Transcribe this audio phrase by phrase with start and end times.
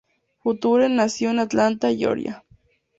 [0.41, 2.43] Future nació en Atlanta, Georgia.